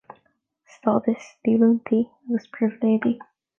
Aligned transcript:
Stádas, 0.75 1.21
Díolúintí 1.43 1.99
agus 2.23 2.45
Pribhléidí. 2.53 3.13